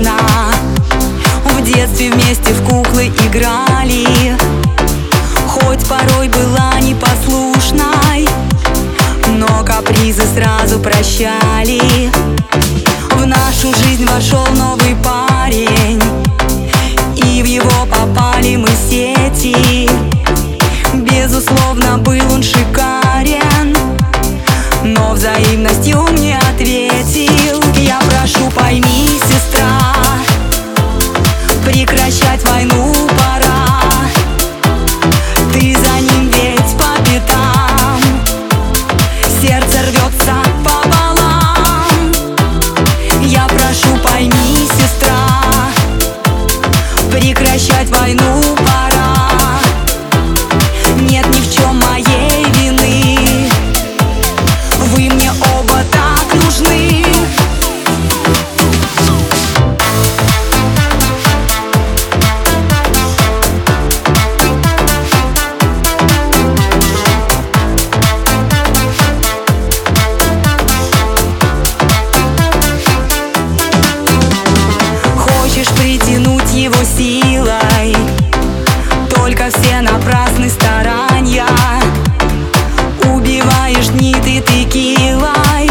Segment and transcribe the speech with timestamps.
[0.00, 0.16] нужна
[1.44, 4.36] В детстве вместе в куклы играли.
[5.46, 8.28] Хоть порой была непослушной
[9.28, 12.10] Но капризы сразу прощали.
[13.12, 15.29] В нашу жизнь вошел новый парень.
[32.60, 32.89] Hay
[75.90, 77.96] Притянуть его силой.
[79.12, 81.44] Только все напрасны старания.
[83.12, 85.68] Убиваешь дни ты текилой.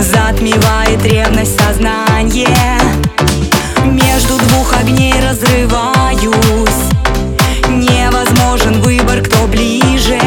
[0.00, 2.76] Затмевает ревность сознание.
[3.84, 6.34] Между двух огней разрываюсь.
[7.68, 10.18] Невозможен выбор, кто ближе.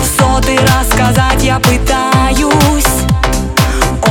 [0.00, 2.84] В сотый раз сказать я пытаюсь.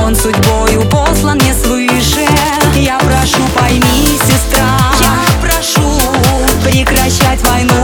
[0.03, 1.53] Он судьбою послан мне
[7.43, 7.76] войну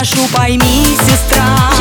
[0.00, 1.79] прошу, пойми, сестра